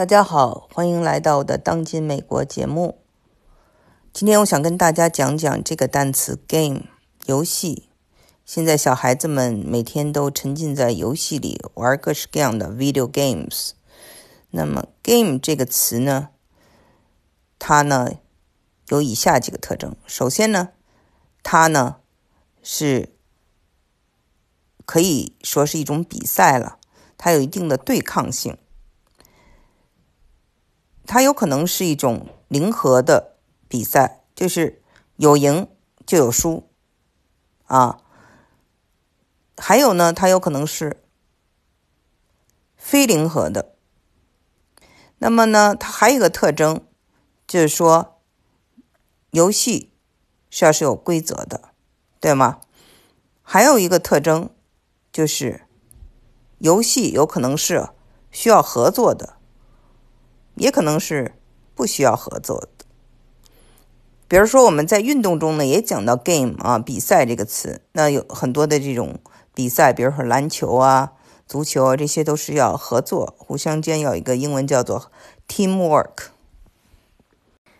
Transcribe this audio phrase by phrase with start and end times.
[0.00, 3.02] 大家好，欢迎来到我的当今美国节目。
[4.14, 6.84] 今天我想跟大家讲讲这个单词 “game”
[7.26, 7.90] 游戏。
[8.46, 13.72] 现在小孩子们每天都沉浸在游戏里，玩各式各样的 video games。
[14.52, 16.30] 那么 “game” 这个词呢，
[17.58, 18.12] 它呢
[18.88, 19.94] 有以下几个特征。
[20.06, 20.70] 首先呢，
[21.42, 21.96] 它呢
[22.62, 23.10] 是
[24.86, 26.78] 可以说是一种比赛了，
[27.18, 28.56] 它有一定的对抗性。
[31.12, 33.34] 它有可能是一种零和的
[33.66, 34.80] 比赛，就是
[35.16, 35.66] 有赢
[36.06, 36.70] 就有输，
[37.64, 38.00] 啊，
[39.56, 41.02] 还有呢，它有可能是
[42.76, 43.74] 非零和的。
[45.18, 46.86] 那么呢，它还有一个特征，
[47.44, 48.20] 就是说，
[49.32, 49.92] 游戏
[50.48, 51.72] 是要是有规则的，
[52.20, 52.60] 对吗？
[53.42, 54.48] 还有一个特征，
[55.10, 55.66] 就是
[56.58, 57.88] 游戏有可能是
[58.30, 59.39] 需要合作的。
[60.60, 61.34] 也可能是
[61.74, 62.68] 不需要合作的。
[64.28, 67.80] 比如说，我们在运动中呢，也讲到 “game” 啊，比赛这个词。
[67.92, 69.18] 那有很多的这种
[69.54, 71.14] 比赛，比如说篮球啊、
[71.46, 75.10] 足球啊，这些都是要合作，互相间有一个英文叫做
[75.48, 76.28] “teamwork”。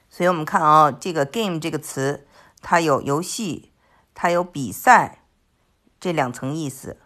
[0.08, 2.26] 所以我们看啊，这个 “game” 这个词，
[2.62, 3.70] 它有游戏，
[4.14, 5.24] 它有比赛
[6.00, 6.96] 这两层意思。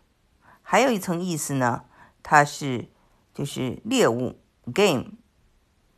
[0.62, 1.82] 还有一层意思呢，
[2.22, 2.88] 它是
[3.34, 4.38] 就是猎物
[4.72, 5.06] “game”。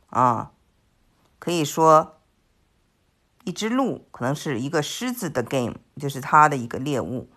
[0.07, 0.51] 啊，
[1.37, 2.21] 可以说，
[3.43, 7.29] 一只鹿可能是一个狮子的 game，就是它的一个猎物。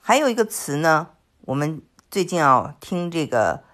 [0.00, 3.64] 还有一个词呢，我们最近要听这个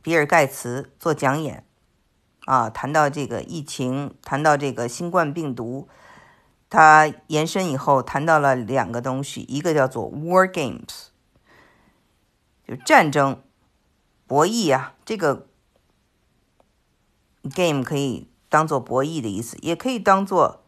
[0.00, 1.66] 比尔盖茨做讲演，
[2.46, 5.88] 啊，谈到这个疫情，谈到这个新冠病毒，
[6.68, 11.08] 他延伸以后谈到了两个东西，一个叫做 war games，
[12.64, 13.42] 就战争。
[14.30, 15.48] 博弈啊，这个
[17.52, 20.62] game 可以当做博弈的意思，也可以当做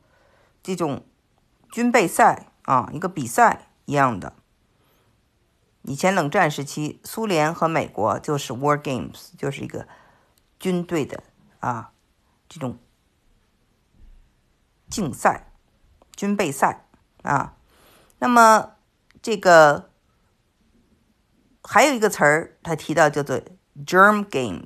[0.64, 1.06] 这种
[1.70, 4.32] 军备赛啊，一个比赛一样的。
[5.82, 9.86] 以前冷战时期，苏联和美国就是 war games，就是一个
[10.58, 11.22] 军队的
[11.60, 11.92] 啊
[12.48, 12.80] 这种
[14.90, 15.52] 竞赛、
[16.16, 16.88] 军备赛
[17.22, 17.54] 啊。
[18.18, 18.72] 那么
[19.22, 19.91] 这个。
[21.64, 23.40] 还有一个词儿，他提到叫做
[23.86, 24.64] “germ game”，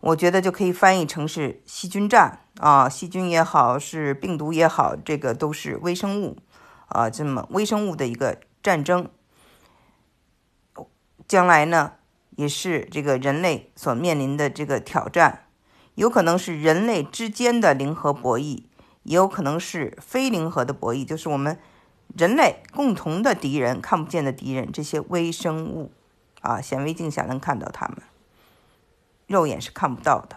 [0.00, 6.36] 我觉得就可以翻译成是细菌战啊，细菌也好，是病毒也好，这个都是微生物
[6.88, 9.08] 啊，这么微生物的一个战争。
[11.28, 11.92] 将来呢，
[12.30, 15.46] 也是这个人类所面临的这个挑战，
[15.94, 18.64] 有可能是人类之间的零和博弈，
[19.04, 21.56] 也有可能是非零和的博弈，就是我们。
[22.16, 25.90] 人类共同的敌人，看不见的敌人，这些微生物
[26.40, 27.98] 啊，显微镜下能看到它们，
[29.26, 30.36] 肉眼是看不到的。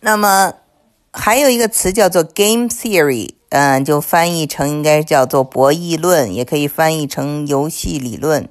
[0.00, 0.54] 那么
[1.12, 8.48] 还有一个词叫做 game theory，嗯，就翻译成应该叫做博弈论，也可以翻译成游戏理论。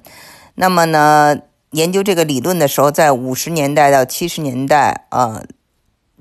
[0.54, 1.38] 那么呢，
[1.70, 5.42] 研究这个理论的时候，在五十年代到七十年代啊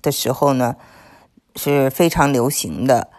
[0.02, 0.76] 的时候呢，
[1.56, 3.10] 是非常流行的。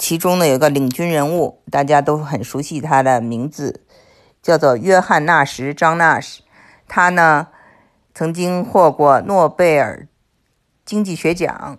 [0.00, 3.84] 其中呢，有个领军人物，大家都很熟悉他的名字，
[4.40, 6.38] 叫做约翰·纳什 （John Nash）。
[6.88, 7.48] 他呢，
[8.14, 10.08] 曾经获过诺贝尔
[10.86, 11.78] 经济学奖。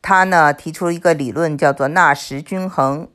[0.00, 3.08] 他呢，提出一个理论，叫做纳什均衡。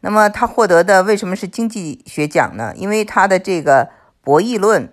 [0.00, 2.72] 那么，他获得的为什么是经济学奖呢？
[2.74, 3.90] 因为他的这个
[4.22, 4.90] 博弈论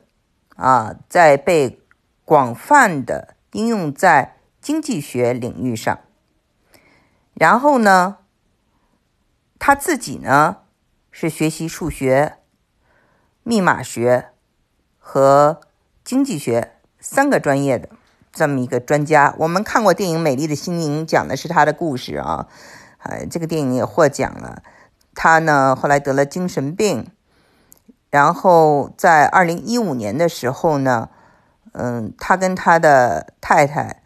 [0.58, 1.80] 啊，在被
[2.26, 5.98] 广泛的应用在经济学领域上。
[7.36, 8.20] 然后呢，
[9.60, 10.60] 他自己呢
[11.12, 12.38] 是学习数学、
[13.44, 14.30] 密码学
[14.98, 15.60] 和
[16.04, 17.90] 经济学三个专业的
[18.32, 19.36] 这么一个专家。
[19.40, 22.48] 我们看过电影《美丽的心灵》，讲的是他的故事啊。
[23.00, 24.64] 哎，这个电影也获奖了。
[25.14, 27.12] 他呢后来得了精神病，
[28.10, 31.10] 然后在二零一五年的时候呢，
[31.74, 34.04] 嗯，他跟他的太太。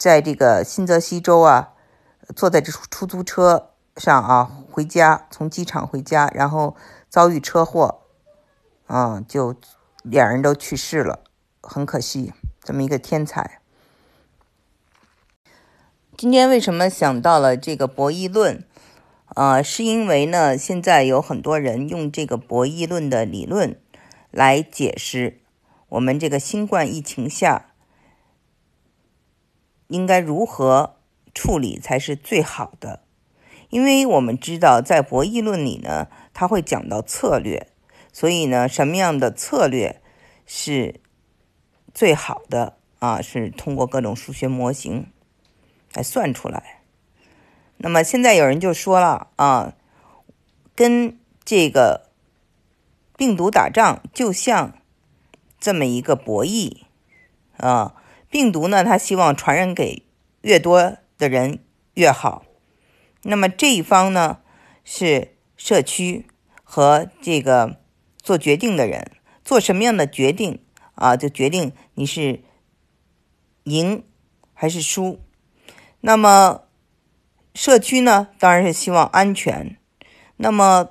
[0.00, 1.74] 在这个新泽西州啊，
[2.34, 6.74] 坐在这出租车上啊，回家从机场回家，然后
[7.10, 8.00] 遭遇车祸，
[8.86, 9.54] 啊，就
[10.02, 11.22] 两人都去世了，
[11.60, 12.32] 很可惜，
[12.64, 13.60] 这么一个天才。
[16.16, 18.64] 今天为什么想到了这个博弈论？
[19.26, 23.78] 啊，是因为呢，现在有很多人用这个博弈论的理论
[24.30, 25.42] 来解释
[25.90, 27.66] 我们这个新冠疫情下。
[29.90, 30.96] 应该如何
[31.34, 33.02] 处理才是最好的？
[33.68, 37.68] 因为我们知道，在博弈论里呢，他会讲到策略，
[38.12, 40.00] 所以呢，什么样的策略
[40.46, 41.00] 是
[41.92, 45.06] 最好的啊，是通过各种数学模型
[45.92, 46.80] 来算出来。
[47.76, 49.74] 那么现在有人就说了啊，
[50.74, 52.10] 跟这个
[53.16, 54.74] 病毒打仗就像
[55.58, 56.82] 这么一个博弈
[57.56, 57.94] 啊，
[58.30, 60.04] 病毒呢，它希望传染给
[60.40, 61.58] 越多的人
[61.94, 62.44] 越好。
[63.22, 64.38] 那么这一方呢
[64.82, 66.24] 是社区
[66.64, 67.80] 和这个
[68.22, 69.10] 做决定的人。
[69.42, 70.62] 做什么样的决定
[70.94, 72.44] 啊，就决定你是
[73.64, 74.04] 赢
[74.54, 75.18] 还是输。
[76.02, 76.62] 那么
[77.54, 79.76] 社区呢，当然是希望安全。
[80.36, 80.90] 那么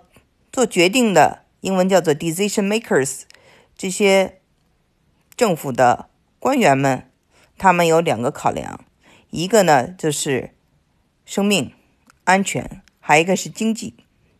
[0.52, 3.22] 做决定的英文叫做 decision makers，
[3.78, 4.42] 这些
[5.38, 7.09] 政府的官员们，
[7.60, 8.84] 他们有两个考量，
[9.30, 10.56] 一个呢就是
[11.26, 11.72] 生命
[12.24, 13.94] 安全，还一个是经济，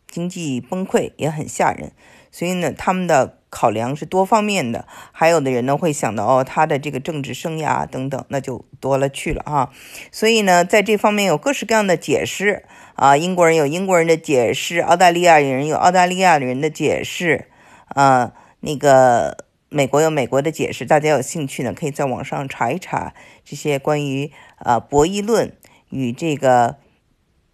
[0.08, 1.92] 经济崩溃也很吓人。
[2.32, 3.36] 所以呢，他们的。
[3.52, 9.72] 考量是多方面的，还有的人呢会想到哦，他的这个政治生涯等等，那就多了去了哈。
[10.12, 12.64] 所以呢，在这方面有各式各样的解释
[12.94, 17.48] 啊，英国人有英国人的解释，澳大利亚人有澳大利亚人的解释，
[17.88, 20.84] 啊，那个美国有美国的解释。
[20.84, 23.14] 大家有兴趣呢，可以在网上查一查
[23.44, 25.56] 这些关于啊博弈论
[25.88, 26.76] 与这个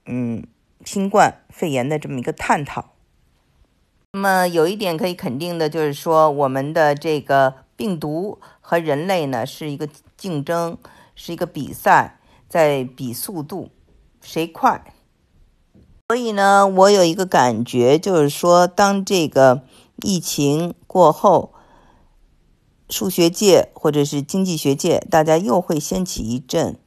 [0.07, 0.45] 嗯
[0.85, 2.93] 新冠肺炎的这么一个探讨。
[4.13, 9.87] 那么有一点可以肯定的就是说，我们的这个病毒和人类呢是一个
[10.17, 10.79] 竞争，
[11.15, 12.19] 是一个比赛，
[12.49, 13.71] 在比速度，
[14.23, 14.83] 谁快。
[16.09, 19.65] 所以呢，我有一个感觉，就是说，当这个
[20.03, 21.53] 疫情过后，
[22.89, 26.79] 数学界或者是经济学界，大家又会掀起一阵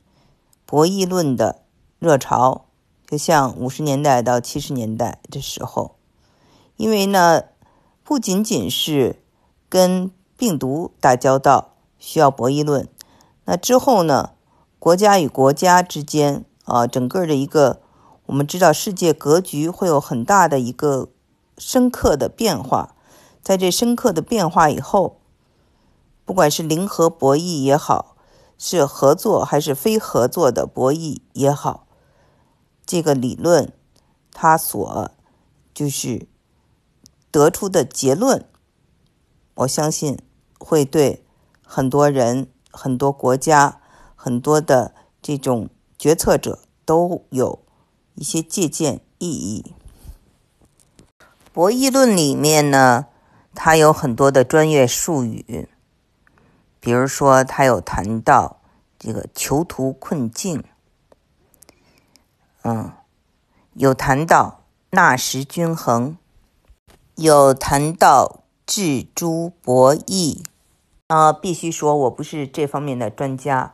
[0.66, 1.64] 博弈论的
[2.00, 2.66] 热潮，
[3.06, 5.96] 就像五十年代到七十年代的时候。
[6.78, 7.44] 因为呢，
[8.04, 9.22] 不仅仅是
[9.68, 12.88] 跟病毒打交道需要博弈论，
[13.44, 14.32] 那之后呢，
[14.80, 17.82] 国家与国家之间啊，整个的一个，
[18.28, 21.10] 我们知道世界格局会有很大的一个
[21.58, 22.96] 深刻的变化，
[23.42, 25.19] 在这深刻的变化以后，
[26.30, 28.16] 不管是零和博弈也好，
[28.56, 31.88] 是合作还是非合作的博弈也好，
[32.86, 33.74] 这个理论
[34.32, 35.12] 它所
[35.74, 36.28] 就是。
[37.32, 38.46] 得出的结论，
[39.56, 40.20] 我相信
[40.60, 41.26] 会对
[41.66, 43.82] 很多人、很多国家、
[44.16, 44.94] 很多的
[45.24, 47.58] 这种决策者都有
[48.14, 49.74] 一些借鉴意义。
[51.52, 53.08] 博弈论里面呢，
[53.56, 55.68] 它有很多的专业术语，
[56.80, 58.62] 比如说，他有谈到
[58.98, 60.64] 这个囚徒困境，
[62.64, 62.94] 嗯，
[63.74, 66.18] 有谈到纳什均衡。
[67.16, 70.42] 有谈到智珠博弈
[71.08, 73.74] 啊，必须说我不是这方面的专家，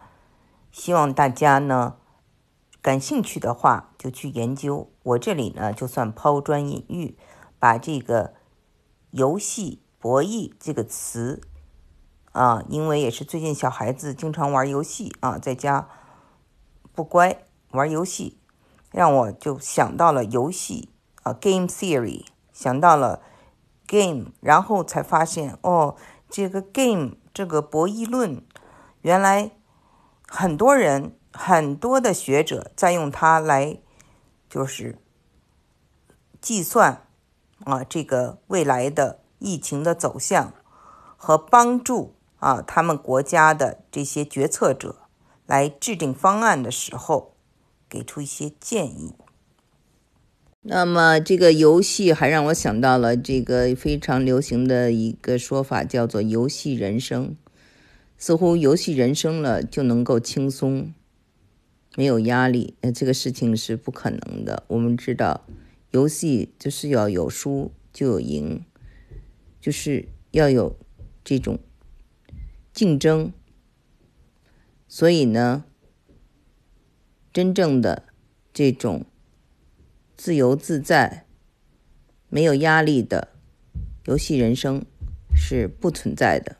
[0.71, 1.97] 希望大家呢
[2.81, 4.89] 感兴趣的话就去研究。
[5.03, 7.15] 我这里呢就算抛砖引玉，
[7.59, 8.33] 把这个
[9.11, 11.39] 游戏博弈这个词
[12.35, 15.87] 啊，因为也是最近小孩子经常玩游戏啊，在家
[16.93, 18.37] 不乖玩游戏，
[18.91, 20.89] 让我就想到了游戏
[21.23, 23.21] 啊，game theory，想到了。
[23.87, 25.95] game，然后才发现哦，
[26.27, 28.41] 这个 game 这个博弈论，
[29.01, 29.51] 原来
[30.27, 33.77] 很多人很多的学者在用它来，
[34.49, 34.97] 就是
[36.41, 37.05] 计算
[37.63, 40.51] 啊这个未来的疫情的走向
[41.15, 45.07] 和帮助啊他们国家的这些决策者
[45.47, 47.33] 来制定方案的时候，
[47.89, 49.15] 给出一些建议。
[50.61, 57.35] 那么这个游戏还让我想到了这个非常流行的一个说法，叫做“游戏人生”。
[58.15, 60.93] 似乎游戏人生了就能够轻松，
[61.95, 62.75] 没有压力。
[62.81, 64.63] 呃，这个事情是不可能的。
[64.67, 65.45] 我们知道，
[65.89, 68.63] 游戏就是要有输就有赢，
[69.59, 70.75] 就是要有
[71.23, 71.59] 这种
[72.75, 73.33] 竞争。
[74.87, 75.63] 所以呢，
[77.33, 78.03] 真正的
[78.53, 79.03] 这种。
[80.17, 81.25] 自由自在、
[82.29, 83.33] 没有压力的
[84.05, 84.85] 游戏人生
[85.35, 86.55] 是不存在的。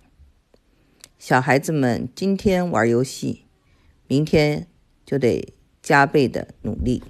[1.18, 3.46] 小孩子们今天玩游戏，
[4.08, 4.68] 明天
[5.06, 7.02] 就得加倍的努力。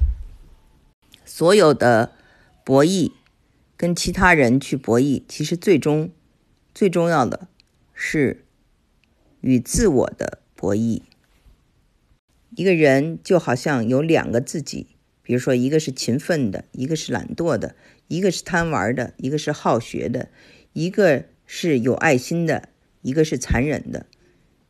[1.25, 2.13] 所有的
[2.63, 3.11] 博弈
[3.75, 6.11] 跟其他人去博弈，其实最终
[6.75, 7.47] 最重要的
[7.95, 8.44] 是
[9.45, 11.03] 与自我的博弈。
[12.55, 14.87] 一个人就好像有两个自己。
[15.21, 17.75] 比如说，一个是勤奋的，一个是懒惰的，
[18.07, 20.29] 一个是贪玩的，一个是好学的，
[20.73, 22.69] 一个是有爱心的，
[23.01, 24.07] 一个是残忍的，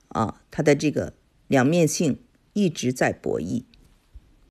[0.10, 1.14] 啊，他的这个
[1.48, 2.20] 两面性
[2.54, 3.64] 一直在博弈。